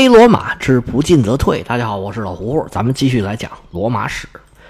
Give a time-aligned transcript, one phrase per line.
[0.00, 1.62] 非罗马之不进则退。
[1.62, 4.26] 大家好，我是老胡胡，咱们继续来讲罗马史。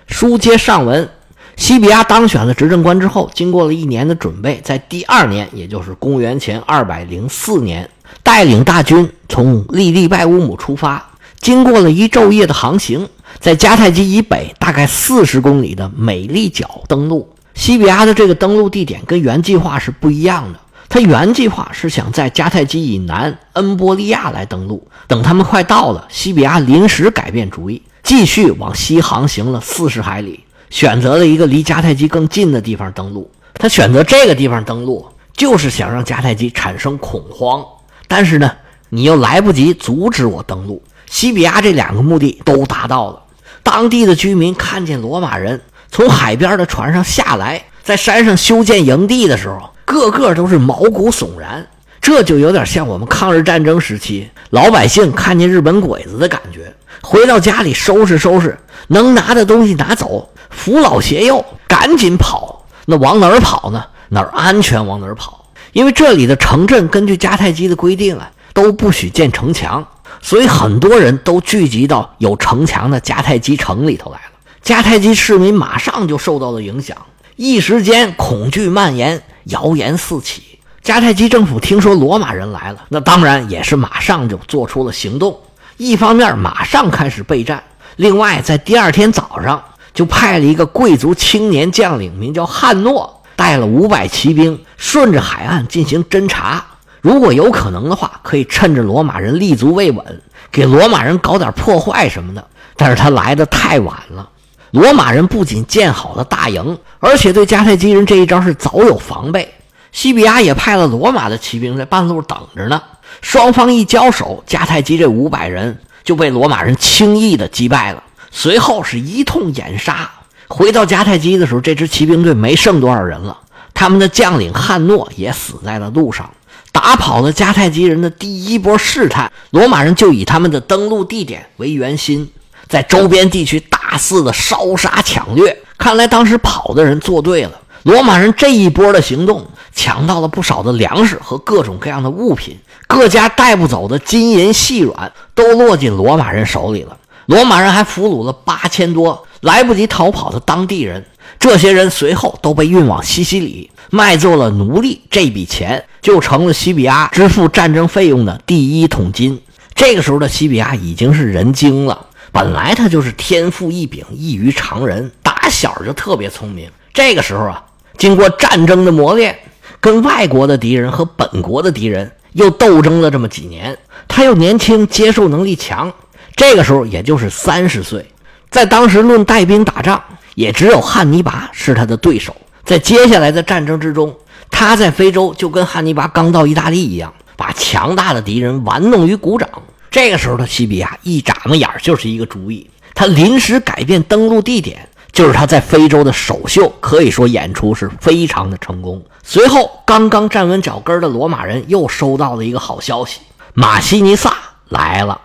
[0.09, 1.09] 书接上文，
[1.55, 7.89] 西比亚当选了执政官之后，经过了一年的准备，在第二年，也就是公元前二百零四年，
[8.25, 11.09] 带领大军从利利拜乌姆出发，
[11.39, 13.09] 经过了一昼夜的航行，
[13.39, 17.33] 在迦太基以北大概四十公里的美丽角登陆。
[17.55, 20.59] 西比亚的这个登陆地点跟原计划是不一样的。
[20.93, 33.31] 他原计划是想在迦太基以南恩波利亚来登陆，等他们快到了，西比亚临时改变主意，继续往西航行了四十海里，选择了一个离迦太基更近的地方登陆。
[33.55, 37.65] 他选择这个地方登陆，就是想让迦太基产生恐慌，
[38.09, 38.51] 但是呢，
[38.89, 40.83] 你又来不及阻止我登陆。
[41.07, 43.23] 西比亚这两个目的都达到了。
[43.63, 49.71] 当地的居民看见罗马人从海边的船上下来，在山上修建营地的时候。
[49.91, 51.67] 个个都是毛骨悚然，
[52.01, 56.73] 这就有点像我们抗日战争时期老百姓看见日本鬼子的感觉。
[57.03, 58.59] 回到家里收拾收拾，
[58.89, 62.65] 能拿的东西拿走，扶老携幼，赶紧跑。
[62.87, 63.85] 那往哪儿跑呢？
[64.09, 65.45] 哪儿安全往哪儿跑。
[65.73, 69.87] 因为这里的城镇根据迦太基的规定啊，都不许建城墙，
[70.21, 74.33] 所以很多人都聚集到有城墙的迦太基城里头来了。
[74.63, 76.97] 迦太基市民马上就受到了影响。
[77.43, 80.43] 一时间，恐惧蔓延，谣言四起。
[80.85, 85.35] 迦太基政府听说罗马人来了，那当然也是马上就做出了行动。
[85.79, 87.59] 一方面，马上开始备战；
[87.97, 96.63] 另外，在第二天早上，就派了一个贵族青年将领，名叫汉诺，带了五百骑兵，顺着海岸进行侦查。
[97.01, 102.47] 如果有可能的话，可以趁着罗马人立足未稳，给罗马人搞点破坏什么的。
[102.77, 104.29] 但是他来的太晚了。
[104.71, 109.53] 罗马人不仅建好了大营，而且对迦太基人这一招是早有防备。
[109.93, 112.81] 西比亚也派了罗马的骑兵在半路等着呢。
[113.21, 118.03] 双方一交手，迦太基这五百人就被罗马人轻易的击败了。
[118.31, 120.09] 随后是一通掩杀。
[120.47, 123.37] 回到迦太基的时候，这支骑兵队没剩多少人了，
[123.75, 126.31] 他们的将领汉诺也死在了路上。
[126.71, 132.31] 打跑了迦太基人的第一波试探，罗马人就以他们的登陆地点为圆心。
[132.71, 137.61] 在周边地区大肆的烧杀抢掠，看来当时跑的人做对了。
[137.83, 139.45] 罗马人这一波的行动，
[139.75, 146.97] 抢到了不少的粮食和各种各样的物品，各家带不走的金银细软都落进罗马人手里了。
[147.27, 151.05] 罗马人还俘虏了八千多来不及逃跑的当地人，
[151.39, 159.41] 这些人随后都被运往西西里卖做了奴隶，这笔钱就成了西比亚支付战争费用的第一桶金。
[159.75, 162.07] 这个时候的西比亚已经是人精了。
[162.33, 166.71] 本来他就是天赋异禀，异于常人，打小就特别聪明。
[166.93, 167.65] 这个时候啊，
[167.99, 169.39] 经过战争的磨练，
[169.81, 173.77] 跟外国的敌人和本国的敌人又斗争了这么几年，
[174.07, 175.93] 他又年轻，接受能力强。
[176.37, 178.07] 这个时候也就是三十岁，
[178.49, 180.03] 在当时论带兵打仗，
[180.35, 182.35] 也只有汉尼拔是他的对手。
[182.65, 184.17] 在接下来的战争之中，
[184.51, 189.49] 他在非洲就跟汉尼拔刚到意大利一样，把强大的敌人玩弄于股掌。
[189.91, 199.03] 这个时候的西比亚一眨巴眼就是一个主意，他临时改变登陆地点，就是他在非洲的首秀，可以说演出是非常的成功。
[199.25, 203.21] 随后，刚刚站稳脚跟的罗马人又收到了一个好消息，
[203.53, 204.37] 马西尼萨
[204.69, 205.21] 来了。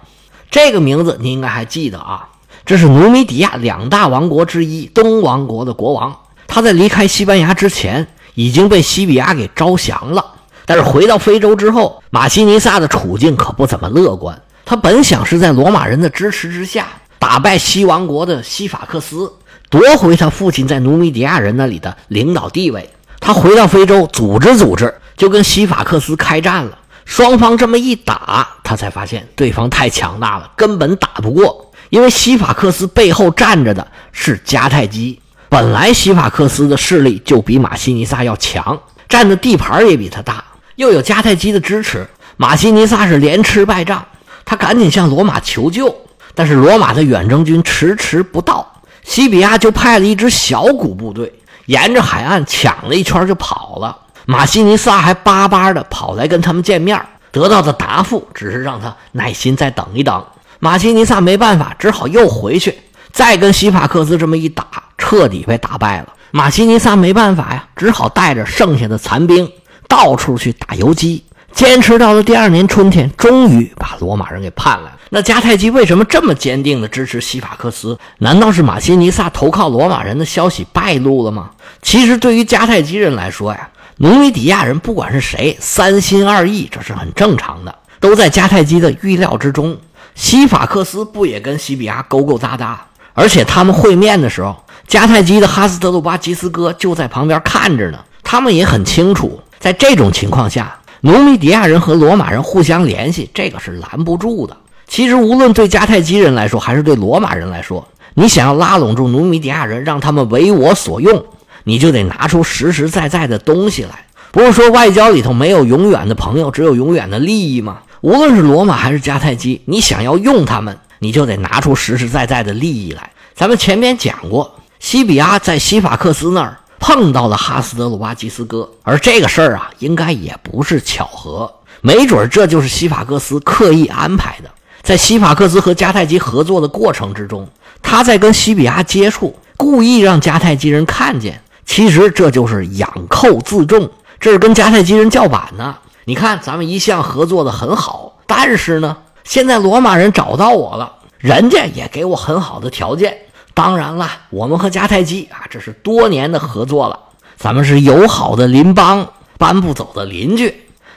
[0.50, 2.28] 这个名字你应该还记得啊，
[2.66, 6.16] 这是努米底亚两大王国之一东王国的国王，
[6.48, 10.26] 他在离开西班牙之前已经被西比亚给招降了，
[10.66, 14.42] 但是回到非洲之后，马西尼萨的处境可不怎么乐观。
[14.66, 16.88] 他本想是在罗马人的支持之下
[17.20, 19.32] 打败西王国的西法克斯，
[19.70, 22.90] 夺回他父亲在努米底亚人那里的领导地位。
[23.20, 26.78] 他回到非洲组织组织，就跟西法克斯开战了。
[27.06, 31.72] 双方这么一打，他才发现对方太强大了，根本打不过。
[31.90, 40.44] 因为西法克斯背后站着的是迦太基，本来西法克斯的势力就比马西尼萨要强，占的地盘也比他大，
[40.76, 44.04] 又有迦太基的支持，马西尼萨是连吃败仗。
[44.46, 45.94] 他赶紧向罗马求救，
[46.36, 48.66] 但是罗马的远征军迟迟不到，
[49.04, 51.34] 西比亚就派了一支小股部队
[51.66, 53.98] 沿着海岸抢了一圈就跑了。
[54.28, 57.00] 马西尼萨还巴巴的跑来跟他们见面，
[57.32, 60.24] 得到的答复只是让他耐心再等一等。
[60.60, 62.80] 马西尼萨没办法，只好又回去，
[63.12, 64.66] 再跟西法克斯这么一打，
[64.98, 66.14] 彻底被打败了。
[66.32, 69.52] 马西尼萨没办法呀，只好带着剩下的残兵
[69.88, 71.25] 到处去打游击。
[71.56, 74.98] 坚持到了第二年春天，终于把罗马人给盼来了。
[75.10, 77.98] 那迦太基为什么这么坚定地支持西法克斯？
[78.18, 81.52] 难道是马西尼萨投靠罗马人的消息败露了吗？
[81.82, 83.70] 其实对于迦太基人来说呀，
[84.00, 89.78] 努米底亚人不管是谁，三心二意，这是很正常的，都在迦太基的预料之中。
[90.14, 92.86] 西法克斯不也跟西比亚勾勾搭搭？
[93.14, 98.00] 而且他们会面的时候，迦太基的哈斯德鲁巴吉斯哥就在旁边看着呢。
[98.24, 100.76] 他们也很清楚，在这种情况下，
[101.06, 104.58] 努米底亚人和罗马人互相联系，这个是拦不住的。
[104.88, 111.24] 其实，无论对迦太基人来说，还是对罗马人来说，你想要拉拢住努米底亚人，让他们为我所用，
[111.64, 114.04] 你就得拿出实实在在的东西来。
[114.32, 117.82] 不是说外交里头没有永远的朋友，只有永远的利益吗？
[118.02, 123.12] 无论是罗马还是迦太基，你想要用他们，你就得拿出实实在在的利益来。
[123.36, 126.58] 咱们前面讲过，西比阿在西法克斯那儿
[126.88, 131.52] 碰到了哈斯德鲁巴基斯哥，而这个事儿啊，应该也不是巧合，
[131.82, 134.50] 没准这就是西法克斯刻意安排的。
[134.84, 137.50] 在西法克斯和迦太基合作的过程之中，
[137.82, 143.90] 他在跟西比阿接触，故意让迦太基人看见，其实这就是养寇自重，
[144.20, 145.76] 这是跟迦太基人叫板呢。
[146.04, 153.18] 你看，咱们一向合作的很好，但是呢，现在罗马人找到我了，人家也给我很好的条件。
[153.56, 157.00] 当然了，我们和迦太基啊，这是多年的合作了，
[157.38, 159.08] 咱们是友好的邻邦，
[159.38, 160.54] 搬不走的邻居。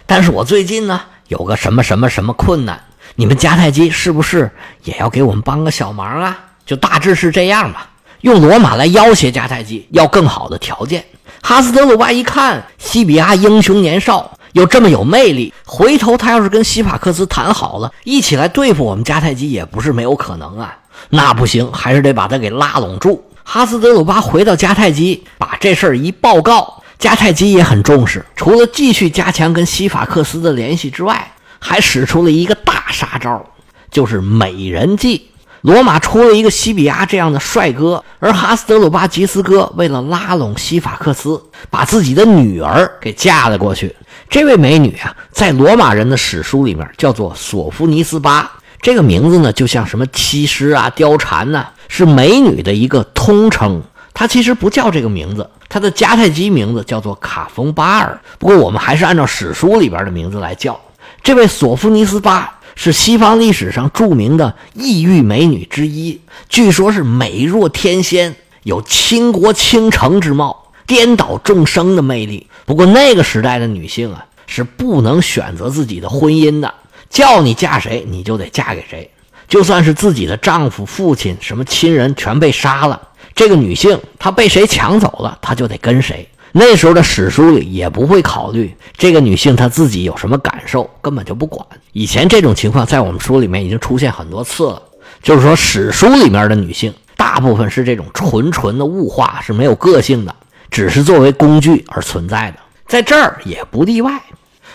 [0.07, 2.83] 但是我最近呢，有个什么什么什么困难。
[3.15, 4.51] 你们迦太基是不是
[4.83, 6.37] 也要给我们帮个小忙啊？
[6.67, 7.89] 就大致是这样吧。
[8.23, 11.05] 用罗马来要挟迦太基，要更好的条件。
[11.41, 20.77] 哈斯德鲁巴一看西比亚英雄年少，又这么有魅力，回头他要是跟西法克斯谈好了，一起来对付我们迦太基也不是没有可能啊。
[21.11, 23.25] 那不行，还是得把他给拉拢住。
[23.45, 28.25] 哈斯德鲁巴回到迦太基，把这事儿一报告，迦太基也很重视。
[28.37, 33.43] 除了继续加强跟西法克斯的联系之外，还使出了一个大杀招，
[33.91, 35.31] 就是美人计。
[35.63, 43.95] 罗马出了一个西比亚这样的帅哥，而哈斯德鲁巴吉斯哥为了拉拢西法克斯，把自己的女儿给嫁了过去。
[44.31, 53.83] 这位美女啊，在罗马人的史书里面叫做索夫尼斯巴，这个名字呢，就像什么妻师啊、貂蝉呐，是美女的一个通称。
[54.15, 58.21] 她其实不叫这个名字，她的迦太基名字叫做卡冯巴尔。
[58.39, 60.79] 不过我们还是按照史书里边的名字来叫。
[61.23, 72.47] 这位索夫尼斯巴是西方历史上著名的异域美女之一，据说是美若天仙，有倾国倾城之貌，颠倒众生的魅力。
[72.65, 76.73] 不过那个时代的女性啊，是不能选择自己的婚姻的，
[77.11, 79.11] 叫你嫁谁你就得嫁给谁，
[79.49, 83.01] 就算是自己的丈夫、父亲、什么亲人全被杀了，
[83.35, 86.29] 这个女性她被谁抢走了，她就得跟谁。
[86.53, 91.65] 那时候的史书里也不会考虑这个女性她自己有什么感受，根本就不管。
[91.93, 94.83] 以前这种情况在我们书里面已经出现很多次了，
[95.23, 100.35] 就是说史书里面的女性大部分是这种纯纯的物化，是没有个性的，
[100.71, 102.57] 只是作为工具而存在的。
[102.87, 104.19] 在这儿也不例外。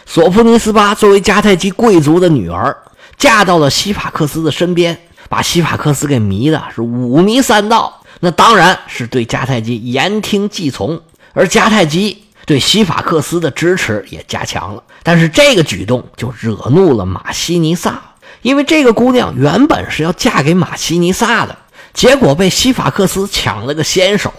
[0.05, 2.75] 索福尼斯巴作为迦太基贵族的女儿，
[3.17, 4.97] 嫁到了西法克斯的身边，
[5.29, 11.01] 把西法克斯给迷的是五迷三道，那当然是对迦太基言听计从。
[11.33, 17.99] 而迦太基对西法克斯的支持也加强了，但是这个举动就惹怒了马西尼萨，
[18.41, 21.57] 因为这个姑娘原本是要嫁给马西尼萨的，
[21.93, 24.31] 结果被西法克斯抢了个先手，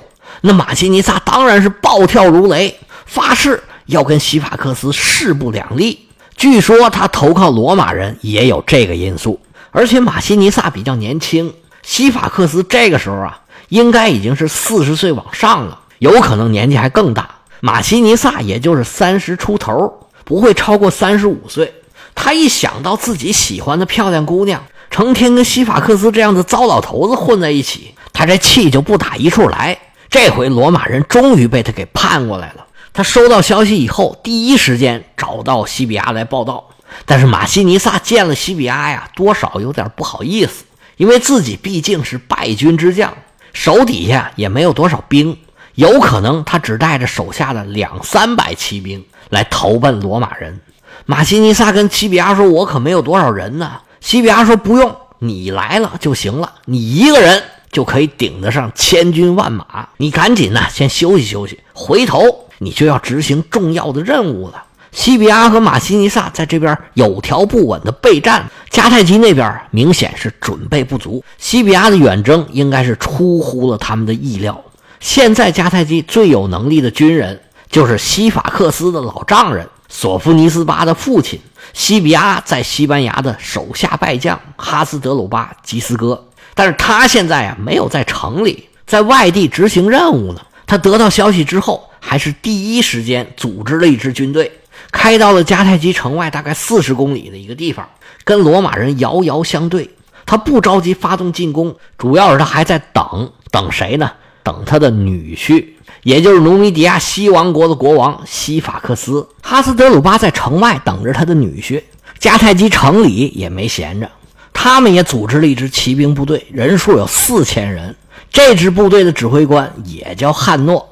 [0.42, 6.06] 那马西尼萨当然是暴跳如雷，发誓要跟西法克斯势不两立。
[6.36, 9.40] 据说他投靠罗马人也有这个因素，
[9.70, 15.80] 而且马西尼萨比较年轻，西法克斯这个时候啊，应该已经是四十岁往上了。
[15.98, 17.28] 有可能年纪还更大，
[17.60, 21.72] 马西尼萨也就是三十出头，不会超过三十五岁。
[22.16, 29.78] 他一想到自己喜欢的漂亮姑娘成天跟西法克斯这样的糟老头子混在一起，他这气就不打一处来。
[30.10, 32.66] 这回罗马人终于被他给盼过来了。
[32.94, 36.70] 他收到消息以后，第一时间找到西比亚来报道。
[37.04, 40.64] 但是马西尼萨见了西比亚呀，多少有点不好意思，
[40.96, 43.12] 因为自己毕竟是败军之将，
[43.52, 45.36] 手底下也没有多少兵。
[45.74, 50.60] 有可能他只带着手下的两三百骑兵来投奔罗马人。
[51.04, 56.52] 马西尼萨跟西比亚说：“我可没有多少人呢。”西比亚说：“不用，你来了就行了。
[56.66, 59.88] 你一个人就可以顶得上千军万马。
[59.96, 71.24] 你赶紧呢，先休息休息，回头你就要执行重要的任务了。”西比亚和马西尼萨在这边有条不紊的备战，迦太基那边明显是准备不足。
[71.36, 74.62] 西比亚的远征应该是出乎了他们的意料。
[75.00, 81.40] 现在迦太基最有能力的军人就是西法克斯的老丈人索夫尼斯巴的父亲
[81.72, 90.40] 西比亚在西班牙的手下败将哈斯德鲁巴吉斯哥，但是他现在啊没有在城里，在外地执行任务呢。
[90.66, 94.52] 他得到消息之后，还是第一时间组织了一支军队，
[94.92, 97.88] 开到了迦太基城外大概四十公里的一个地方，
[98.24, 99.88] 跟罗马人遥遥相对。
[100.26, 104.10] 他不着急发动进攻，主要是他还在等等谁呢？
[104.42, 105.64] 等他的女婿，
[106.02, 109.26] 也就是努米底亚西王国的国王西法克斯。
[109.42, 111.82] 哈斯德鲁巴在城外等着他的女婿。
[112.20, 114.10] 迦太基城里也没闲着，
[114.52, 117.94] 他们也组织了一支骑兵部队，人数有四千人。
[118.30, 120.88] 这支部队的指挥官也叫汉诺。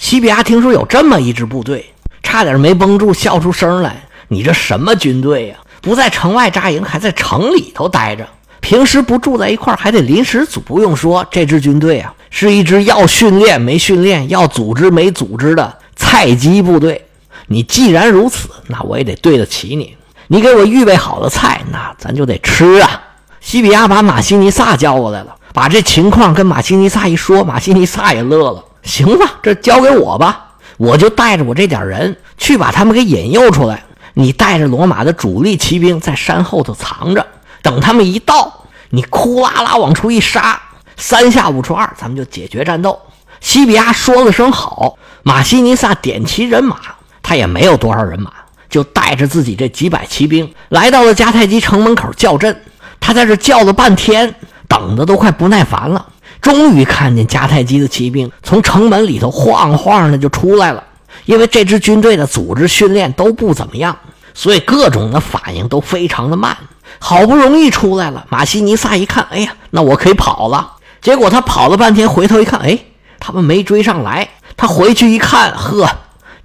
[0.00, 1.92] 西比亚听说有这么一支部队，
[2.22, 5.56] 差点没绷住，笑出声来：“你这什么军队呀？
[5.82, 8.26] 不在城外扎营，还在城里头待着。
[8.60, 10.58] 平时不住在一块还得临时组。
[10.60, 17.06] 不用说，这支军队啊，是一支要训练没训练、要组织没组织的菜鸡部队。
[17.46, 19.94] 你既然如此，那我也得对得起你。”
[20.28, 23.02] 你给我预备好了菜，那咱就得吃啊！
[23.42, 28.64] 西比亚把马西尼萨叫过来了，把这情况跟马西尼萨一说，马西尼萨也乐了。
[28.82, 33.82] 行吧，这交给我吧，我就带着我这点人去把他们给引诱出来。
[34.14, 37.26] 你带着罗马的主力骑兵在山后头藏着，
[37.62, 40.60] 等他们一到，你哭啦啦往出一杀，
[40.96, 42.98] 三下五除二，咱们就解决战斗。
[43.40, 46.76] 西比亚说了声好，马西尼萨点齐人马，
[47.22, 48.32] 他也没有多少人马。
[48.68, 52.56] 就带着自己这几百骑兵来到了迦太基城门口叫阵。
[53.00, 54.32] 他在这叫了半天，
[54.68, 56.06] 等的都快不耐烦了。
[56.40, 60.84] 终于看见迦太基的骑兵从城门里头晃晃的就出来了。
[61.26, 63.96] 因为这支军队的组织训练都不怎么样，
[64.32, 66.56] 所以各种的反应都非常的慢。
[66.98, 70.72] 好不容易出来了，马西尼萨一看，哎呀，那我可以跑了。
[71.00, 72.78] 结果他跑了半天，回头一看，哎，
[73.18, 74.28] 他们没追上来。
[74.56, 75.88] 他回去一看，呵。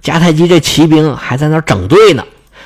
[0.02, 2.24] 迦太基这骑兵还在那整队呢，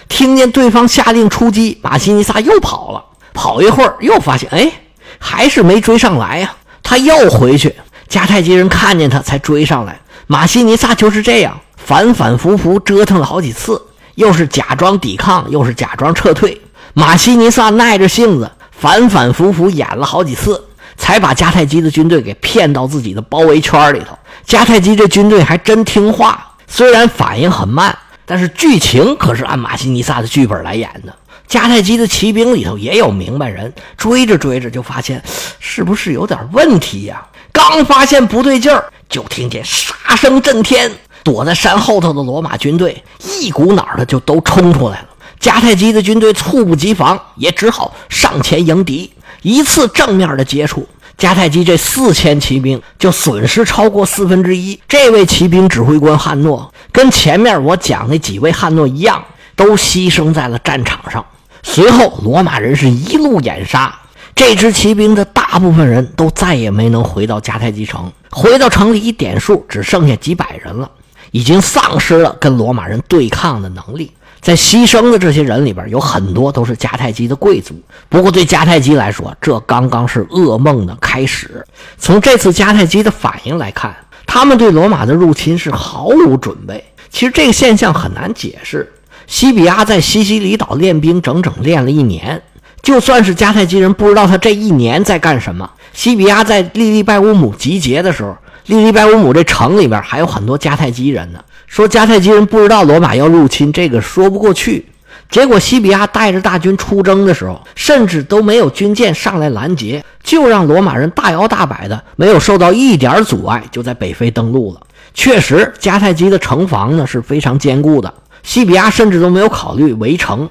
[0.09, 3.05] 听见对方下令出击，马西尼萨又跑了。
[3.33, 4.71] 跑一会儿，又发现，哎，
[5.19, 6.55] 还是没追上来呀。
[6.91, 7.73] 他又回去，
[8.09, 10.01] 迦太基人看见他才追上来。
[10.27, 13.81] 马西尼萨就是这样反反复复折腾了好几次，
[14.17, 16.61] 又是假装抵抗，又是假装撤退。
[16.93, 20.61] 马西尼萨耐着性子，反反复复演了好几次，
[20.97, 24.19] 才把迦太基的军队给骗到自己的包围圈里头。
[24.45, 26.45] 迦太基这军队还真听话。
[26.67, 31.15] 虽然反应很慢，但是剧情可是按马西尼萨的剧本来演的。
[31.51, 35.21] 迦太基的骑兵里头也有明白人，追着追着就发现
[35.59, 37.27] 是不是有点问题呀？
[37.51, 40.89] 刚发现不对劲儿，就听见杀声震天，
[41.25, 43.03] 躲在山后头的罗马军队
[43.41, 45.09] 一股脑的就都冲出来了。
[45.41, 49.13] 迦太基的军队猝不及防，也只好上前迎敌。
[49.43, 50.87] 一次正面的接触。
[51.19, 54.81] 迦太基这四千骑兵就损失超过四分之一。
[54.89, 59.25] 这位骑兵指挥官汉诺跟前面我讲那几位汉诺一样，
[59.57, 61.27] 都牺牲在了战场上。
[61.63, 63.99] 随后，罗马人是一路掩杀，
[64.35, 68.11] 这支骑兵的大部分人都再也没能回到迦太基城。
[68.31, 70.91] 回到城里一点数，只剩下几百人了，
[71.31, 74.13] 已经丧失了跟罗马人对抗的能力。
[74.41, 77.79] 在牺牲的这些人里边，有很多都是迦太基的贵族。
[78.09, 81.63] 不过，对迦太基来说，这刚刚是噩梦的开始。
[81.99, 83.95] 从这次迦太基的反应来看，
[84.27, 86.83] 他们对罗马的入侵是毫无准备。
[87.11, 88.91] 其实这个现象很难解释。
[89.31, 92.43] 西比亚在西西里岛练兵，整整练了一年。
[92.83, 101.39] 就算是迦太基人不知道他这一年在干什么，西比亚在利利拜乌姆集结的时候，利利拜乌姆这城里边还有很多迦太基人呢。
[101.69, 104.85] 说迦太基人不知道罗马要入侵，这个说不过去。
[105.31, 114.81] 结果西比亚带着大军出征的时候，甚至都没有军舰上来拦截，就让罗马人大摇大摆的，没有受到一点阻碍，就在北非登陆了。
[115.15, 120.49] 确实，迦太基的城防呢是非常坚固的，西比亚甚至都没有考虑围城。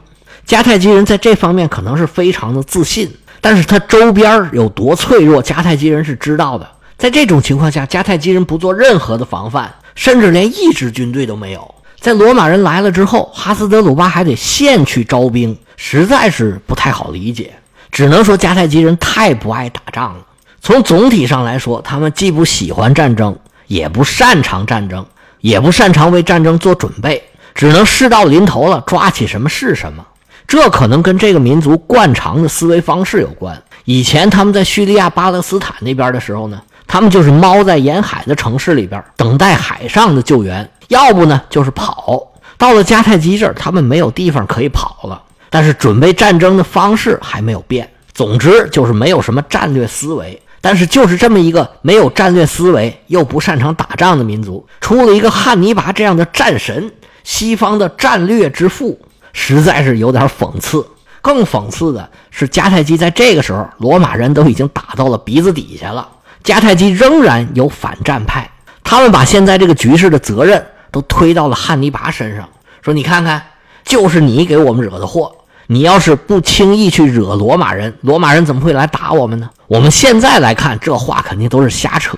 [0.47, 6.67] 迦太基人在这方面可能是非常的自信，但是他周边有多脆弱，迦太基人是知道的。
[6.97, 9.73] 在这种情况下，迦太基人不做任何的防范。
[9.95, 11.75] 甚至连一支军队都没有。
[11.99, 17.51] 在罗马人来了之后，哈斯德鲁巴还得现去招兵，实在是不太好理解。
[17.91, 20.21] 只能说迦太基人太不爱打仗了。
[20.61, 25.05] 从总体上来说，他们既不喜欢战争，也不擅长战争，
[25.41, 27.21] 也不擅长为战争做准备，
[27.53, 30.05] 只能事到临头了抓起什么是什么。
[30.47, 33.61] 这可能跟这个民族惯常的思维方式有关。
[33.85, 36.61] 以前他们在叙利亚、巴勒斯坦那边的时候呢？
[36.87, 42.31] 他们就是猫在沿海的城市里边等待海上的救援，要不呢就是跑。
[42.57, 45.21] 到了迦太基这儿，他们没有地方可以跑了。
[45.51, 50.41] 但是准备战争的方式还没有变，总之就是没有什么战略思维。
[50.61, 56.91] 但是就是这么一个没有战略思维又不擅长打仗的民族，出了一个汉尼拔这样的战神，
[57.29, 58.99] 西方的战略之父，
[59.33, 60.83] 实在是有点讽刺。
[61.21, 66.09] 更讽刺的是，迦太基在这个时候，罗马人都已经打到了鼻子底下了。
[66.43, 68.49] 迦太基仍然有反战派，
[68.83, 72.49] 他们把现在这个局势的责任都推到了汉尼拔身上，
[72.81, 73.39] 说：“你看看，
[73.85, 75.31] 就是你给我们惹的祸。
[75.67, 79.47] 你要是不轻易去惹罗马人，罗马人怎么会来打我们呢？
[79.67, 82.17] 我们现在来看，这话肯定都是瞎扯。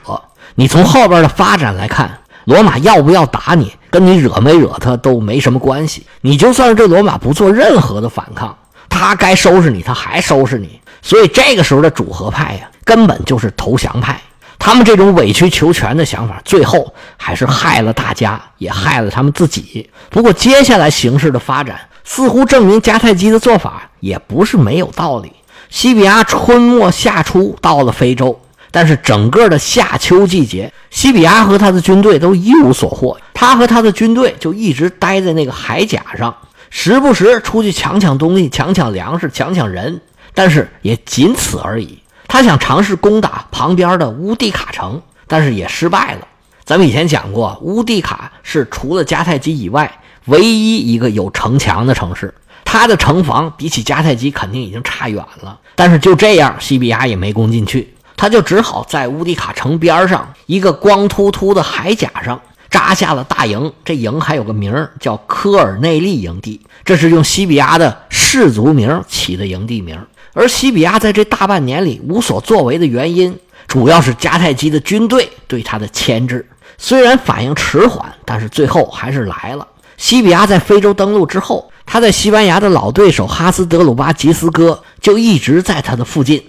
[0.56, 6.06] 你从后边的发展来看，罗马要不要打你，跟你惹没惹他都没什么关系。
[6.22, 8.58] 你就算是这罗马不做任何的反抗，
[8.90, 10.80] 他该收拾你，他还收拾你。
[11.02, 14.22] 所以这个时候的主和派呀，根本就是投降派。
[14.60, 19.90] 他们这种委曲求全的想法，最后还是害了大家，也害了他们自己。
[20.10, 21.80] 不过接下来形势的发展。
[22.04, 25.32] 似乎证明迦太基的做法也不是没有道理。
[25.70, 28.38] 西比亚春末夏初到了非洲，
[28.72, 33.20] 但是整个的夏秋季节，西比亚和他的军队都一无所获。
[33.34, 36.36] 他和他的军队就一直待在那个海甲上，
[36.70, 40.01] 时不时出去抢抢东西、抢抢粮食、抢抢人，
[40.34, 42.00] 但是也仅此而已。
[42.28, 46.28] 他想尝试攻打旁边的乌地卡城，但是也失败了。
[46.63, 50.00] 咱们以前讲过，乌地卡是除了迦太基以外。
[50.25, 52.32] 唯一一个有城墙的城市，
[52.63, 55.60] 它的城防比起迦太基肯定已经差远了。
[55.75, 62.39] 但是就这样，西比亚也没攻进去，他就只好在乌迪卡城边上一个光秃秃的海甲上
[62.70, 63.72] 扎下了大营。
[63.84, 69.98] 这营还有个名叫科尔内利营地，这是用西比亚的氏族名起的营地名。
[70.34, 73.38] 而西比亚在这大半年里无所作为的原因，
[73.68, 76.48] 主要是迦太基的军队对他的牵制。
[76.77, 79.68] 虽然反应迟缓，但是最后还是来了。
[79.98, 86.41] 西比亚在非洲登陆之后，他在西班牙的老对手哈斯德鲁巴吉斯哥就一直在他的附近。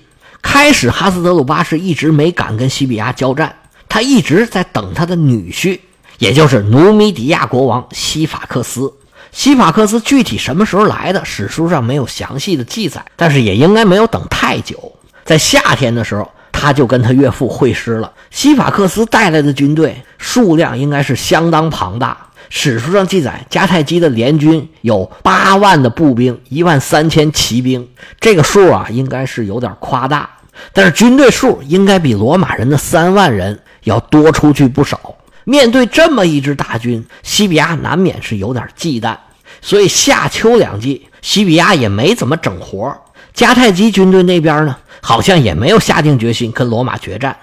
[0.42, 3.54] 开始，哈斯德鲁巴是一直没敢跟西比亚交战，
[3.88, 5.80] 他一直在等他的女婿，
[6.18, 8.92] 也就是努米底亚国王西法克斯。
[9.30, 14.92] 西法克斯具体什么时候来的，史书上没有详细的记载，但是也应该没有等太久。
[15.24, 18.12] 在夏天的时候，他就跟他岳父会师了。
[18.30, 22.18] 西法克斯带来的军队数量应该是相当庞大。
[22.54, 27.88] 史书上记载，迦太基的联军有八万的步兵，一万三千骑兵。
[28.20, 30.28] 这个数啊，应该是有点夸大，
[30.74, 35.16] 但是军队数应该比罗马人的三万人要多出去不少。
[35.44, 39.16] 面对这么一支大军，西比亚难免是有点忌惮，
[39.62, 42.94] 所以夏秋两季，西比亚也没怎么整活。
[43.34, 47.34] 迦太基军队那边呢，好像也没有下定决心跟罗马决战。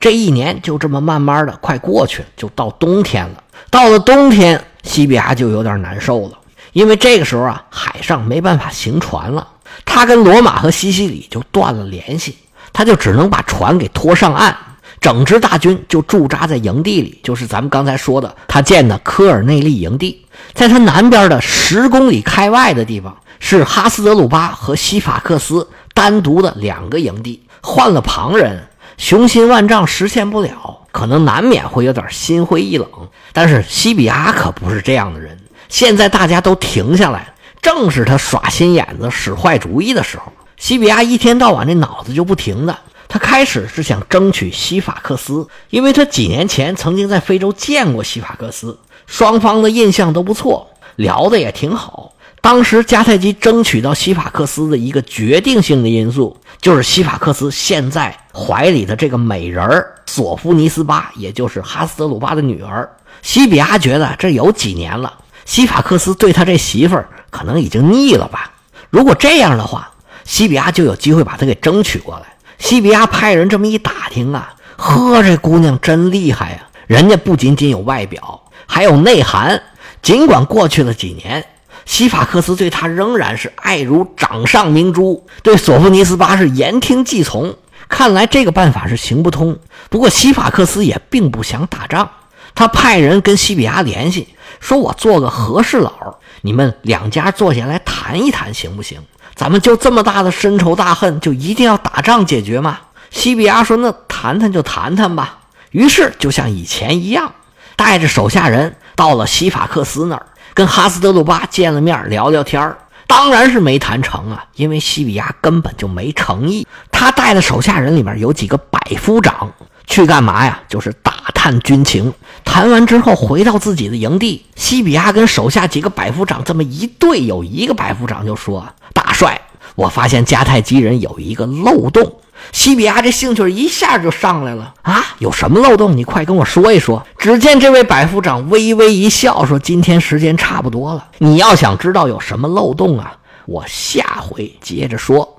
[0.00, 3.44] 这一年就这么慢慢的快过去，就到冬天了。
[3.70, 6.38] 到了冬天，西比亚就有点难受了，
[6.72, 9.46] 因为这个时候啊，海上没办法行船了，
[9.84, 12.36] 他跟罗马和西西里就断了联系，
[12.72, 14.56] 他就只能把船给拖上岸，
[15.00, 28.66] 整支大军就驻扎在营地里，就是咱们刚才说的他建的科尔内利营地，在他南边的十公里开外的地方，是哈斯德鲁巴和西法克斯单独的两个营地，换了旁人，
[28.96, 30.85] 雄心万丈实现不了。
[30.96, 32.88] 可能难免会有点心灰意冷，
[33.34, 35.38] 但是西比亚可不是这样的人。
[35.68, 40.32] 现在大家都停下来，正是他耍心眼子、使坏主意的时候。
[40.56, 42.78] 西比亚一天到晚这脑子就不停的。
[43.08, 52.14] 他开始是想争取西法克斯，因为他几年前曾经在非洲见过西法克斯，双方的印象都不错，聊的也挺好。
[52.46, 62.88] 当时迦太基争取到西法克斯的一个决定性的因素，就是西法克斯现在怀里的这个美人儿索夫尼斯巴，也就是哈斯德鲁巴的女儿。
[63.20, 65.12] 西比亚觉得这有几年了，
[65.44, 68.52] 西法克斯对他这媳妇儿可能已经腻了吧？
[68.90, 69.90] 如果这样的话，
[70.22, 72.26] 西比亚就有机会把她给争取过来。
[72.60, 76.68] 西比亚派人这么一打听啊，呵，这姑娘真厉害呀！
[76.86, 79.60] 人家不仅仅有外表，还有内涵。
[80.00, 81.44] 尽管过去了几年。
[81.86, 87.56] 西法克斯对他仍然是爱如掌上明珠，对索福尼斯巴是言听计从。
[87.88, 89.58] 看来这个办法是行不通。
[89.88, 92.10] 不过西法克斯也并不想打仗，
[92.54, 99.00] 他派人跟西比亚联系，说我做个和事佬，你们两家坐下来谈一谈，行不行？
[99.36, 102.80] 咱们就这么大的深仇大恨，就一定要打仗解决吗？
[103.10, 105.38] 西比亚说：“那谈谈就谈谈吧。”
[105.70, 107.32] 于是就像以前一样，
[107.76, 110.26] 带着手下人到了西法克斯那儿。
[110.56, 112.74] 跟哈斯德鲁巴见了面聊聊天
[113.06, 116.66] 当然是没谈成啊，因为西比亚根本就没诚意。
[116.90, 119.52] 他带的手下人里面有几个百夫长，
[119.86, 120.58] 去干嘛呀？
[120.66, 122.10] 就是打探军情。
[122.42, 129.38] 谈完之后回到自己的营地，西比亚跟手下几个百夫长这么一对，有一个百夫长就说：“大帅，
[129.74, 132.10] 我发现迦太基人有一个漏洞。”
[132.52, 135.04] 西比亚这兴趣一下就上来了啊！
[135.18, 135.96] 有什么漏洞？
[135.96, 137.06] 你快跟我说一说。
[137.18, 145.35] 只见这位百夫长微微一笑，说：“今天时间差不多了，你要想知道有什么漏洞啊，我下回接着说。”